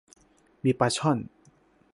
[0.63, 1.17] มีปลาช่อน